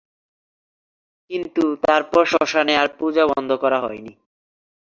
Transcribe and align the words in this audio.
কিন্তু 1.29 1.63
তারপর 1.83 2.23
শ্মশানে 2.25 2.73
আর 2.77 2.87
পূজা 2.99 3.23
বন্ধ 3.27 3.49
করা 3.53 3.79
হয়নি। 3.79 4.13